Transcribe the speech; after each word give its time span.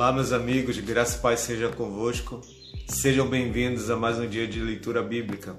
Olá, 0.00 0.14
meus 0.14 0.32
amigos, 0.32 0.78
graça 0.78 1.18
e 1.18 1.20
paz 1.20 1.40
seja 1.40 1.68
convosco. 1.68 2.40
Sejam 2.88 3.28
bem-vindos 3.28 3.90
a 3.90 3.96
mais 3.98 4.18
um 4.18 4.26
dia 4.26 4.48
de 4.48 4.58
leitura 4.58 5.02
bíblica. 5.02 5.54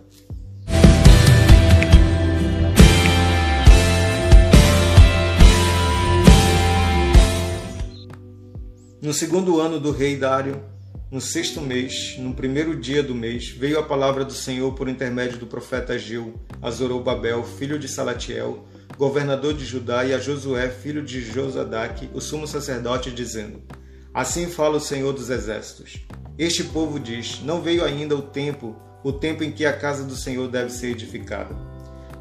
No 9.00 9.14
segundo 9.14 9.62
ano 9.62 9.80
do 9.80 9.92
rei 9.92 10.16
Dário, 10.16 10.60
no 11.12 11.22
sexto 11.22 11.62
mês, 11.62 12.16
no 12.18 12.34
primeiro 12.34 12.76
dia 12.76 13.04
do 13.04 13.14
mês, 13.14 13.50
veio 13.50 13.78
a 13.78 13.84
palavra 13.84 14.26
do 14.26 14.34
Senhor 14.34 14.74
por 14.74 14.90
intermédio 14.90 15.38
do 15.38 15.46
profeta 15.46 16.00
Gil 16.00 16.34
a 16.60 16.72
Zorobabel, 16.72 17.44
filho 17.44 17.78
de 17.78 17.88
Salatiel, 17.88 18.66
governador 18.98 19.54
de 19.54 19.66
Judá, 19.66 20.04
e 20.04 20.16
a 20.16 20.18
Josué, 20.18 20.68
filho 20.68 21.04
de 21.04 21.22
Josadaque, 21.22 22.10
o 22.12 22.20
sumo 22.20 22.48
sacerdote, 22.48 23.12
dizendo: 23.12 23.62
Assim 24.14 24.48
fala 24.48 24.76
o 24.76 24.82
Senhor 24.82 25.14
dos 25.14 25.30
exércitos. 25.30 26.06
Este 26.38 26.66
povo 26.66 27.00
diz: 27.00 27.42
Não 27.44 27.62
veio 27.62 27.82
ainda 27.86 28.14
o 28.14 28.22
tempo, 28.22 28.76
o 29.06 29.14
tempo 29.14 29.42
em 29.42 29.54
que 29.54 29.66
a 29.66 29.72
casa 29.72 30.04
do 30.04 30.18
Senhor 30.18 30.50
deve 30.50 30.70
ser 30.70 30.88
edificada. 30.88 31.56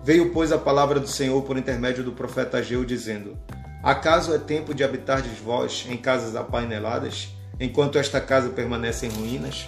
Veio, 0.04 0.30
pois, 0.32 0.52
a 0.52 0.58
palavra 0.58 1.00
do 1.00 1.08
Senhor 1.08 1.42
por 1.42 1.58
intermédio 1.58 2.04
do 2.04 2.12
profeta 2.12 2.58
Ageu, 2.58 2.84
dizendo: 2.84 3.36
Acaso 3.82 4.32
é 4.32 4.38
tempo 4.38 4.72
de 4.72 4.84
habitardes 4.84 5.36
vós 5.40 5.84
em 5.88 5.96
casas 5.96 6.36
apaineladas, 6.36 7.30
enquanto 7.58 7.98
esta 7.98 8.20
casa 8.20 8.50
permanece 8.50 9.06
em 9.06 9.10
ruínas? 9.10 9.66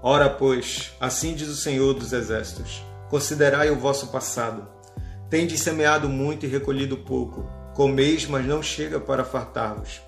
Ora, 0.00 0.30
pois, 0.30 0.92
assim 1.00 1.34
diz 1.34 1.48
o 1.48 1.56
Senhor 1.56 1.92
dos 1.92 2.12
Exércitos: 2.12 2.84
Considerai 3.10 3.68
o 3.68 3.76
vosso 3.76 4.12
passado. 4.12 4.68
Tendes 5.28 5.58
semeado 5.60 6.08
muito 6.08 6.46
e 6.46 6.48
recolhido 6.48 6.98
pouco. 6.98 7.50
Comeis, 7.74 8.26
mas 8.26 8.46
não 8.46 8.62
chega 8.62 9.00
para 9.00 9.24
fartar-vos. 9.24 10.07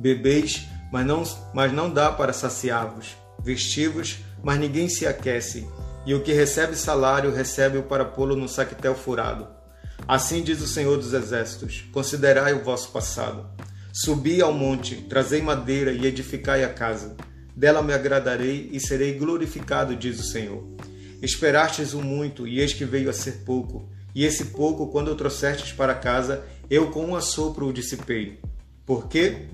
Bebeis, 0.00 0.66
mas 0.90 1.06
não, 1.06 1.22
mas 1.54 1.72
não 1.72 1.88
dá 1.88 2.10
para 2.10 2.32
saciar-vos. 2.32 3.16
Vestivos, 3.42 4.18
mas 4.42 4.58
ninguém 4.58 4.88
se 4.88 5.06
aquece. 5.06 5.68
E 6.04 6.14
o 6.14 6.22
que 6.22 6.32
recebe 6.32 6.74
salário, 6.74 7.32
recebe-o 7.32 7.84
para 7.84 8.04
pô-lo 8.04 8.34
no 8.34 8.48
saquetel 8.48 8.94
furado 8.94 9.60
Assim 10.06 10.42
diz 10.42 10.60
o 10.60 10.66
Senhor 10.66 10.96
dos 10.96 11.12
Exércitos: 11.12 11.84
Considerai 11.92 12.52
o 12.52 12.64
vosso 12.64 12.90
passado. 12.90 13.46
Subi 13.92 14.40
ao 14.40 14.52
monte, 14.52 14.96
trazei 14.96 15.42
madeira 15.42 15.92
e 15.92 16.06
edificai 16.06 16.64
a 16.64 16.72
casa. 16.72 17.16
Dela 17.54 17.82
me 17.82 17.92
agradarei 17.92 18.70
e 18.72 18.80
serei 18.80 19.14
glorificado, 19.14 19.94
diz 19.94 20.18
o 20.18 20.24
Senhor. 20.24 20.64
Esperastes 21.22 21.92
o 21.92 22.00
muito, 22.00 22.46
e 22.46 22.60
eis 22.60 22.72
que 22.72 22.84
veio 22.84 23.10
a 23.10 23.12
ser 23.12 23.42
pouco. 23.44 23.88
E 24.14 24.24
esse 24.24 24.46
pouco, 24.46 24.88
quando 24.88 25.08
o 25.12 25.14
trouxestes 25.14 25.72
para 25.72 25.94
casa, 25.94 26.44
eu 26.68 26.90
com 26.90 27.04
um 27.04 27.16
assopro 27.16 27.66
o 27.66 27.72
dissipei. 27.72 28.40
Por 28.86 29.08
quê? 29.08 29.46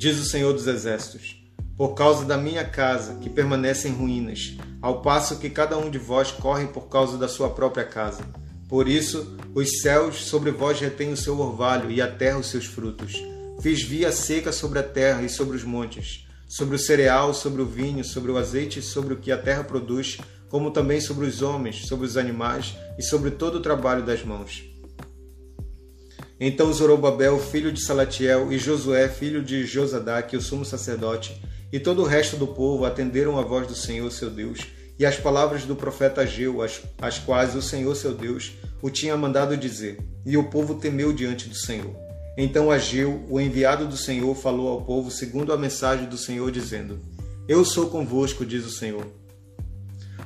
Diz 0.00 0.18
o 0.18 0.24
Senhor 0.24 0.54
dos 0.54 0.66
Exércitos. 0.66 1.36
Por 1.76 1.92
causa 1.92 2.24
da 2.24 2.38
minha 2.38 2.64
casa, 2.64 3.16
que 3.16 3.28
permanece 3.28 3.86
em 3.86 3.92
ruínas, 3.92 4.56
ao 4.80 5.02
passo 5.02 5.38
que 5.38 5.50
cada 5.50 5.76
um 5.76 5.90
de 5.90 5.98
vós 5.98 6.32
corre 6.32 6.68
por 6.68 6.88
causa 6.88 7.18
da 7.18 7.28
sua 7.28 7.50
própria 7.50 7.84
casa. 7.84 8.24
Por 8.66 8.88
isso, 8.88 9.36
os 9.54 9.82
céus 9.82 10.24
sobre 10.24 10.52
vós 10.52 10.80
retêm 10.80 11.12
o 11.12 11.18
seu 11.18 11.38
orvalho 11.38 11.90
e 11.90 12.00
a 12.00 12.10
terra 12.10 12.38
os 12.38 12.46
seus 12.46 12.64
frutos. 12.64 13.22
Fiz 13.60 13.82
via 13.82 14.10
seca 14.10 14.52
sobre 14.52 14.78
a 14.78 14.82
terra 14.82 15.20
e 15.20 15.28
sobre 15.28 15.54
os 15.54 15.64
montes, 15.64 16.26
sobre 16.48 16.76
o 16.76 16.78
cereal, 16.78 17.34
sobre 17.34 17.60
o 17.60 17.66
vinho, 17.66 18.02
sobre 18.02 18.30
o 18.30 18.38
azeite 18.38 18.78
e 18.78 18.82
sobre 18.82 19.12
o 19.12 19.18
que 19.18 19.30
a 19.30 19.36
terra 19.36 19.64
produz, 19.64 20.16
como 20.48 20.70
também 20.70 20.98
sobre 20.98 21.26
os 21.26 21.42
homens, 21.42 21.86
sobre 21.86 22.06
os 22.06 22.16
animais 22.16 22.74
e 22.98 23.02
sobre 23.02 23.32
todo 23.32 23.56
o 23.56 23.60
trabalho 23.60 24.02
das 24.02 24.24
mãos. 24.24 24.69
Então 26.42 26.72
Zorobabel, 26.72 27.38
filho 27.38 27.70
de 27.70 27.84
Salatiel, 27.84 28.50
e 28.50 28.56
Josué, 28.56 29.10
filho 29.10 29.42
de 29.42 29.66
Josadaque, 29.66 30.38
o 30.38 30.40
sumo 30.40 30.64
sacerdote, 30.64 31.38
e 31.70 31.78
todo 31.78 32.00
o 32.00 32.06
resto 32.06 32.34
do 32.38 32.46
povo 32.46 32.86
atenderam 32.86 33.38
a 33.38 33.42
voz 33.42 33.66
do 33.66 33.74
Senhor 33.74 34.10
seu 34.10 34.30
Deus 34.30 34.60
e 34.98 35.04
as 35.04 35.16
palavras 35.16 35.64
do 35.64 35.76
profeta 35.76 36.22
Ageu, 36.22 36.62
as, 36.62 36.82
as 37.00 37.18
quais 37.18 37.54
o 37.54 37.62
Senhor 37.62 37.94
seu 37.94 38.14
Deus 38.14 38.52
o 38.82 38.88
tinha 38.88 39.16
mandado 39.16 39.56
dizer, 39.56 39.98
e 40.24 40.36
o 40.36 40.44
povo 40.44 40.76
temeu 40.76 41.12
diante 41.12 41.46
do 41.46 41.54
Senhor. 41.54 41.94
Então 42.36 42.70
Ageu, 42.70 43.22
o 43.28 43.38
enviado 43.38 43.86
do 43.86 43.96
Senhor, 43.96 44.34
falou 44.34 44.68
ao 44.68 44.80
povo 44.82 45.10
segundo 45.10 45.52
a 45.52 45.58
mensagem 45.58 46.06
do 46.06 46.16
Senhor, 46.16 46.50
dizendo: 46.50 47.00
Eu 47.46 47.64
sou 47.66 47.90
convosco, 47.90 48.46
diz 48.46 48.64
o 48.64 48.70
Senhor. 48.70 49.06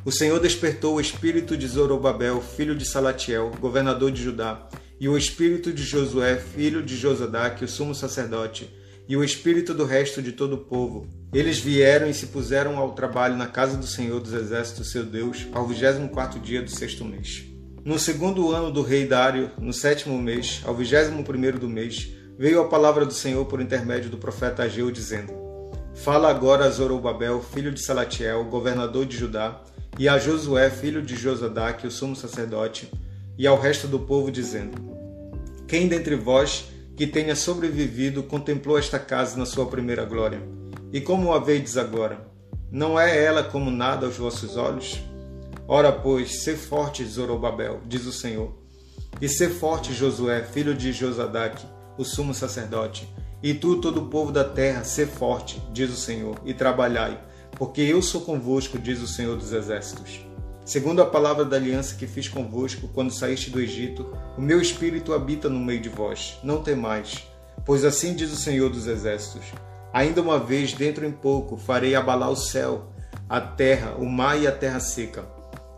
O 0.05 0.13
Senhor 0.13 0.39
despertou 0.39 0.97
o 0.97 1.01
espírito 1.01 1.57
de 1.57 1.67
Zorobabel, 1.67 2.41
filho 2.41 2.77
de 2.77 2.85
Salatiel, 2.85 3.51
governador 3.61 4.13
de 4.13 4.23
Judá, 4.23 4.69
e 5.01 5.09
o 5.09 5.17
espírito 5.17 5.73
de 5.73 5.83
Josué, 5.83 6.37
filho 6.37 6.83
de 6.83 6.97
Josadaque, 6.97 7.65
o 7.65 7.69
sumo 7.69 7.95
sacerdote, 7.95 8.71
e 9.09 9.17
o 9.17 9.25
espírito 9.25 9.75
do 9.75 9.85
resto 9.85 10.23
de 10.23 10.33
todo 10.33 10.55
o 10.55 10.65
povo, 10.65 11.07
eles 11.33 11.59
vieram 11.59 12.09
e 12.09 12.15
se 12.15 12.29
puseram 12.29 12.79
ao 12.79 12.93
trabalho 12.93 13.37
na 13.37 13.47
casa 13.47 13.77
do 13.77 13.87
Senhor 13.87 14.21
dos 14.21 14.33
Exércitos, 14.33 14.91
seu 14.91 15.05
Deus, 15.05 15.47
ao 15.53 15.67
vigésimo 15.67 16.09
quarto 16.09 16.39
dia 16.39 16.63
do 16.63 16.71
sexto 16.71 17.05
mês. 17.05 17.45
No 17.85 17.99
segundo 17.99 18.51
ano 18.53 18.71
do 18.71 18.81
rei 18.81 19.07
Dário, 19.07 19.51
no 19.59 19.73
sétimo 19.73 20.17
mês, 20.17 20.63
ao 20.65 20.75
vigésimo 20.75 21.23
primeiro 21.23 21.59
do 21.59 21.69
mês, 21.69 22.09
veio 22.39 22.63
a 22.63 22.69
palavra 22.69 23.05
do 23.05 23.13
Senhor 23.13 23.45
por 23.45 23.61
intermédio 23.61 24.09
do 24.09 24.17
profeta 24.17 24.63
Ageu, 24.63 24.91
dizendo: 24.91 25.35
Fala 25.95 26.31
agora 26.31 26.65
a 26.65 26.71
Zorobabel, 26.71 27.43
filho 27.43 27.71
de 27.71 27.85
Salatiel, 27.85 28.45
governador 28.45 29.05
de 29.05 29.19
Judá, 29.19 29.63
e 29.99 30.09
a 30.09 30.19
Josué, 30.19 30.71
filho 30.71 31.03
de 31.03 31.15
Josadaque, 31.15 31.87
o 31.87 31.91
sumo 31.91 32.17
sacerdote, 32.17 32.91
e 33.39 33.47
ao 33.47 33.59
resto 33.59 33.87
do 33.87 33.99
povo, 33.99 34.31
dizendo: 34.31 34.79
Quem 35.67 35.89
dentre 35.89 36.15
vós 36.15 36.67
que 36.97 37.07
tenha 37.07 37.35
sobrevivido 37.35 38.23
contemplou 38.23 38.79
esta 38.79 38.99
casa 38.99 39.37
na 39.37 39.47
sua 39.47 39.67
primeira 39.67 40.05
glória? 40.05 40.41
E 40.93 41.01
como 41.01 41.33
a 41.33 41.39
vedes 41.39 41.77
agora? 41.77 42.27
Não 42.71 42.99
é 42.99 43.23
ela 43.23 43.43
como 43.43 43.71
nada 43.71 44.07
aos 44.07 44.17
vossos 44.17 44.57
olhos? 44.57 45.01
Ora, 45.67 45.91
pois, 45.91 46.43
sê 46.43 46.57
forte, 46.57 47.05
Zorobabel, 47.05 47.81
diz 47.87 48.05
o 48.05 48.13
Senhor, 48.13 48.53
e 49.21 49.29
sê 49.29 49.49
forte, 49.49 49.95
Josué, 49.95 50.43
filho 50.43 50.75
de 50.75 50.93
Josadaque, 50.93 51.65
o 51.97 52.05
sumo 52.05 52.35
sacerdote, 52.35 53.09
e 53.43 53.55
tu, 53.55 53.81
todo 53.81 54.03
o 54.03 54.07
povo 54.09 54.31
da 54.31 54.45
terra, 54.45 54.85
sê 54.85 55.07
forte, 55.07 55.63
diz 55.73 55.91
o 55.91 55.97
Senhor, 55.97 56.39
e 56.45 56.53
trabalhai, 56.53 57.19
porque 57.53 57.81
eu 57.81 58.03
sou 58.03 58.21
convosco, 58.21 58.79
diz 58.79 59.01
o 59.01 59.09
Senhor 59.09 59.37
dos 59.37 59.53
Exércitos. 59.53 60.21
Segundo 60.65 61.03
a 61.03 61.07
palavra 61.07 61.45
da 61.45 61.57
aliança 61.57 61.95
que 61.95 62.07
fiz 62.07 62.27
convosco 62.27 62.89
quando 62.89 63.13
saíste 63.13 63.51
do 63.51 63.61
Egito, 63.61 64.17
o 64.39 64.41
meu 64.41 64.63
espírito 64.63 65.13
habita 65.13 65.47
no 65.47 65.61
meio 65.61 65.81
de 65.81 65.91
vós. 65.91 66.39
Não 66.43 66.63
temais, 66.63 67.29
pois 67.67 67.85
assim 67.85 68.15
diz 68.15 68.33
o 68.33 68.37
Senhor 68.37 68.71
dos 68.71 68.87
Exércitos: 68.87 69.45
Ainda 69.93 70.23
uma 70.23 70.39
vez, 70.39 70.73
dentro 70.73 71.05
em 71.05 71.13
pouco, 71.13 71.59
farei 71.59 71.95
abalar 71.95 72.31
o 72.31 72.37
céu, 72.37 72.91
a 73.29 73.43
terra, 73.43 73.97
o 73.99 74.07
mar 74.07 74.41
e 74.41 74.47
a 74.47 74.53
terra 74.53 74.81
seca. 74.81 75.27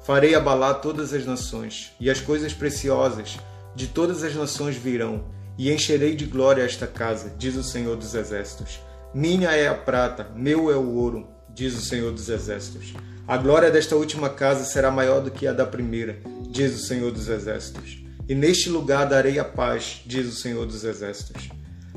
Farei 0.05 0.37
abalar 0.37 0.81
todas 0.81 1.13
as 1.13 1.27
nações, 1.27 1.93
e 1.99 2.09
as 2.09 2.21
coisas 2.21 2.55
preciosas 2.55 3.41
de 3.75 3.89
todas 3.89 4.23
as 4.23 4.37
nações 4.37 4.77
virão, 4.77 5.25
e 5.59 5.73
encherei 5.73 6.15
de 6.15 6.27
glória 6.27 6.63
esta 6.63 6.87
casa, 6.87 7.35
diz 7.37 7.57
o 7.57 7.65
Senhor 7.65 7.97
dos 7.97 8.15
Exércitos. 8.15 8.81
Minha 9.13 9.51
é 9.51 9.67
a 9.67 9.75
prata, 9.75 10.31
meu 10.37 10.71
é 10.71 10.77
o 10.77 10.95
ouro, 10.95 11.27
diz 11.57 11.75
o 11.75 11.81
Senhor 11.81 12.13
dos 12.13 12.29
Exércitos. 12.29 12.93
A 13.27 13.39
glória 13.39 13.71
desta 13.71 13.97
última 13.97 14.29
casa 14.29 14.63
será 14.65 14.91
maior 14.91 15.23
do 15.23 15.31
que 15.31 15.47
a 15.47 15.55
da 15.55 15.65
primeira, 15.65 16.19
diz 16.51 16.75
o 16.75 16.87
Senhor 16.87 17.11
dos 17.11 17.31
Exércitos. 17.31 18.05
E 18.29 18.35
neste 18.35 18.69
lugar 18.69 19.07
darei 19.07 19.39
a 19.39 19.45
paz, 19.45 20.03
diz 20.05 20.27
o 20.27 20.37
Senhor 20.37 20.67
dos 20.67 20.85
Exércitos. 20.85 21.49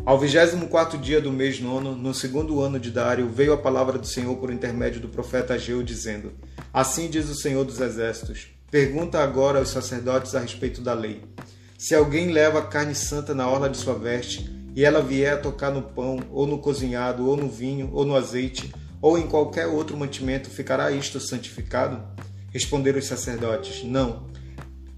Ao 0.06 0.18
vigésimo 0.18 0.70
quarto 0.70 0.98
dia 0.98 1.20
do 1.20 1.30
mês 1.30 1.60
nono, 1.60 1.94
no 1.94 2.14
segundo 2.14 2.62
ano 2.62 2.80
de 2.80 2.90
Dário, 2.90 3.28
veio 3.28 3.52
a 3.52 3.58
palavra 3.58 3.98
do 3.98 4.08
Senhor 4.08 4.34
por 4.38 4.50
intermédio 4.50 5.02
do 5.02 5.10
profeta 5.10 5.56
Ageu, 5.56 5.84
dizendo: 5.84 6.32
Assim 6.74 7.10
diz 7.10 7.30
o 7.30 7.36
Senhor 7.36 7.66
dos 7.66 7.82
Exércitos: 7.82 8.48
Pergunta 8.72 9.20
agora 9.20 9.60
aos 9.60 9.72
sacerdotes 9.72 10.36
a 10.36 10.40
respeito 10.40 10.80
da 10.80 10.94
lei. 10.94 11.22
Se 11.78 11.94
alguém 11.94 12.32
leva 12.32 12.62
carne 12.62 12.96
santa 12.96 13.36
na 13.36 13.50
orla 13.50 13.70
de 13.70 13.76
sua 13.76 13.96
veste, 13.96 14.50
e 14.74 14.86
ela 14.86 15.02
vier 15.02 15.34
a 15.34 15.38
tocar 15.38 15.70
no 15.70 15.82
pão, 15.82 16.18
ou 16.32 16.48
no 16.48 16.60
cozinhado, 16.60 17.28
ou 17.28 17.36
no 17.36 17.50
vinho, 17.50 17.90
ou 17.92 18.06
no 18.06 18.16
azeite, 18.16 18.72
ou 19.02 19.18
em 19.18 19.28
qualquer 19.28 19.68
outro 19.68 19.98
mantimento, 19.98 20.50
ficará 20.50 20.92
isto 20.92 21.20
santificado? 21.20 22.02
Responderam 22.52 23.00
os 23.00 23.06
sacerdotes: 23.06 23.84
Não 23.84 24.30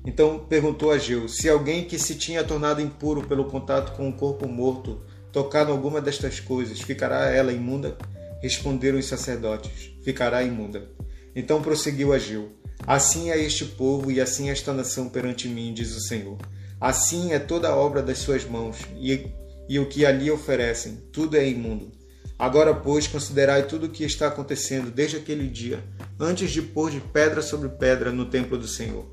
então 0.05 0.39
perguntou 0.39 0.91
a 0.91 0.97
Geu: 0.97 1.27
Se 1.27 1.47
alguém 1.49 1.85
que 1.85 1.99
se 1.99 2.15
tinha 2.15 2.43
tornado 2.43 2.81
impuro 2.81 3.27
pelo 3.27 3.45
contato 3.45 3.95
com 3.95 4.07
um 4.07 4.11
corpo 4.11 4.47
morto 4.47 5.01
tocar 5.31 5.67
em 5.67 5.71
alguma 5.71 6.01
destas 6.01 6.39
coisas, 6.39 6.81
ficará 6.81 7.29
ela 7.29 7.53
imunda? 7.53 7.97
Responderam 8.41 8.97
os 8.97 9.05
sacerdotes: 9.05 9.91
Ficará 10.03 10.43
imunda. 10.43 10.89
Então 11.35 11.61
prosseguiu 11.61 12.13
Ageu: 12.13 12.49
Assim 12.85 13.29
é 13.29 13.39
este 13.39 13.65
povo 13.65 14.11
e 14.11 14.19
assim 14.19 14.49
é 14.49 14.51
esta 14.51 14.73
nação 14.73 15.07
perante 15.07 15.47
mim, 15.47 15.73
diz 15.73 15.95
o 15.95 16.01
Senhor. 16.01 16.37
Assim 16.79 17.31
é 17.31 17.37
toda 17.37 17.69
a 17.69 17.75
obra 17.75 18.01
das 18.01 18.17
suas 18.17 18.43
mãos, 18.43 18.77
e, 18.95 19.27
e 19.69 19.77
o 19.77 19.87
que 19.87 20.03
ali 20.03 20.31
oferecem, 20.31 20.95
tudo 21.11 21.37
é 21.37 21.47
imundo. 21.47 21.91
Agora, 22.41 22.73
pois, 22.73 23.05
considerai 23.05 23.67
tudo 23.67 23.85
o 23.85 23.89
que 23.89 24.03
está 24.03 24.25
acontecendo 24.25 24.89
desde 24.89 25.15
aquele 25.15 25.47
dia, 25.47 25.79
antes 26.19 26.49
de 26.49 26.59
pôr 26.59 26.89
de 26.89 26.99
pedra 26.99 27.39
sobre 27.39 27.69
pedra 27.69 28.11
no 28.11 28.25
templo 28.25 28.57
do 28.57 28.67
Senhor 28.67 29.05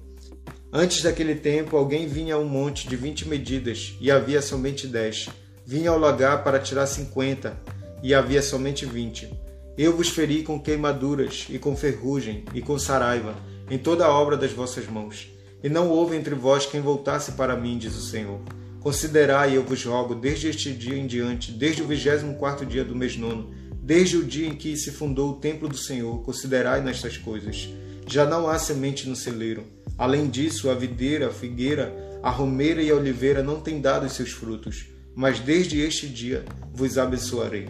Antes 0.72 1.02
daquele 1.02 1.34
tempo, 1.34 1.76
alguém 1.76 2.06
vinha 2.06 2.36
a 2.36 2.38
um 2.38 2.48
monte 2.48 2.88
de 2.88 2.96
vinte 2.96 3.28
medidas 3.28 3.98
e 4.00 4.10
havia 4.10 4.40
somente 4.40 4.86
dez. 4.86 5.28
Vim 5.66 5.86
ao 5.86 5.98
lagar 5.98 6.42
para 6.42 6.58
tirar 6.58 6.86
cinquenta, 6.86 7.54
e 8.02 8.14
havia 8.14 8.40
somente 8.40 8.86
vinte. 8.86 9.30
Eu 9.76 9.94
vos 9.94 10.08
feri 10.08 10.42
com 10.42 10.58
queimaduras, 10.58 11.48
e 11.50 11.58
com 11.58 11.76
ferrugem, 11.76 12.46
e 12.54 12.62
com 12.62 12.78
saraiva, 12.78 13.34
em 13.70 13.76
toda 13.76 14.06
a 14.06 14.10
obra 14.10 14.38
das 14.38 14.52
vossas 14.52 14.86
mãos. 14.86 15.28
E 15.62 15.68
não 15.68 15.90
houve 15.90 16.16
entre 16.16 16.34
vós 16.34 16.64
quem 16.64 16.80
voltasse 16.80 17.32
para 17.32 17.54
mim, 17.54 17.76
diz 17.76 17.94
o 17.94 18.00
Senhor. 18.00 18.40
Considerai, 18.88 19.54
eu 19.54 19.62
vos 19.62 19.84
rogo, 19.84 20.14
desde 20.14 20.48
este 20.48 20.72
dia 20.72 20.96
em 20.96 21.06
diante, 21.06 21.52
desde 21.52 21.82
o 21.82 21.86
vigésimo 21.86 22.36
quarto 22.36 22.64
dia 22.64 22.82
do 22.82 22.96
mês 22.96 23.18
nono, 23.18 23.52
desde 23.82 24.16
o 24.16 24.24
dia 24.24 24.48
em 24.48 24.54
que 24.54 24.74
se 24.78 24.90
fundou 24.90 25.32
o 25.32 25.36
templo 25.36 25.68
do 25.68 25.76
Senhor, 25.76 26.22
considerai 26.22 26.80
nestas 26.80 27.18
coisas. 27.18 27.68
Já 28.06 28.24
não 28.24 28.48
há 28.48 28.58
semente 28.58 29.06
no 29.06 29.14
celeiro. 29.14 29.64
Além 29.98 30.26
disso, 30.26 30.70
a 30.70 30.74
videira, 30.74 31.28
a 31.28 31.30
figueira, 31.30 31.94
a 32.22 32.30
romeira 32.30 32.80
e 32.80 32.90
a 32.90 32.94
oliveira 32.94 33.42
não 33.42 33.60
têm 33.60 33.78
dado 33.78 34.08
seus 34.08 34.30
frutos 34.30 34.86
mas 35.18 35.40
desde 35.40 35.80
este 35.80 36.06
dia 36.06 36.44
vos 36.72 36.96
abençoarei. 36.96 37.68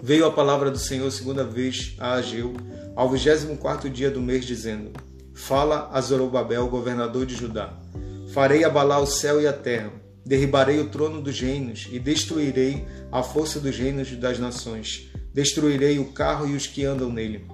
Veio 0.00 0.26
a 0.26 0.30
palavra 0.30 0.70
do 0.70 0.78
Senhor 0.78 1.10
segunda 1.10 1.42
vez 1.42 1.96
a 1.98 2.12
Ageu, 2.12 2.54
ao 2.94 3.10
vigésimo 3.10 3.56
quarto 3.56 3.90
dia 3.90 4.12
do 4.12 4.22
mês, 4.22 4.44
dizendo: 4.44 4.92
Fala 5.34 5.90
a 5.92 6.00
Zorobabel, 6.00 6.68
governador 6.68 7.26
de 7.26 7.34
Judá: 7.34 7.76
Farei 8.32 8.62
abalar 8.62 9.02
o 9.02 9.06
céu 9.08 9.40
e 9.40 9.46
a 9.48 9.52
terra, 9.52 9.90
derribarei 10.26 10.80
o 10.80 10.88
trono 10.88 11.22
dos 11.22 11.40
reinos 11.40 11.88
e 11.92 12.00
destruirei 12.00 12.84
a 13.12 13.22
força 13.22 13.60
dos 13.60 13.78
reinos 13.78 14.10
das 14.16 14.40
nações. 14.40 15.08
Destruirei 15.32 16.00
o 16.00 16.06
carro 16.06 16.48
e 16.48 16.56
os 16.56 16.66
que 16.66 16.84
andam 16.84 17.12
nele. 17.12 17.46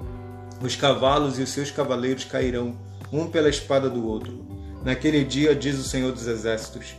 Os 0.62 0.74
cavalos 0.74 1.38
e 1.38 1.42
os 1.42 1.50
seus 1.50 1.70
cavaleiros 1.70 2.24
cairão, 2.24 2.78
um 3.12 3.26
pela 3.26 3.50
espada 3.50 3.90
do 3.90 4.06
outro. 4.06 4.46
Naquele 4.82 5.22
dia, 5.22 5.54
diz 5.54 5.78
o 5.78 5.84
Senhor 5.84 6.12
dos 6.12 6.26
Exércitos, 6.26 6.96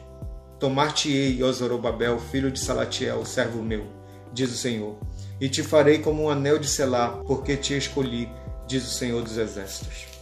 Tomar-te-ei, 0.59 1.41
ó 1.43 1.51
Zorobabel, 1.51 2.19
filho 2.19 2.51
de 2.51 2.59
Salatiel, 2.59 3.25
servo 3.25 3.61
meu, 3.61 3.85
diz 4.31 4.49
o 4.51 4.57
Senhor, 4.57 4.97
e 5.41 5.49
te 5.49 5.61
farei 5.61 5.99
como 5.99 6.23
um 6.23 6.29
anel 6.29 6.59
de 6.59 6.67
selar, 6.67 7.17
porque 7.25 7.57
te 7.57 7.75
escolhi, 7.75 8.29
diz 8.65 8.85
o 8.85 8.91
Senhor 8.91 9.21
dos 9.21 9.37
Exércitos. 9.37 10.12